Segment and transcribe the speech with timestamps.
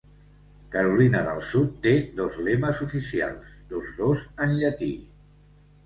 [0.75, 4.95] Carolina del Sud té dos lemes oficials, tots dos en llatí.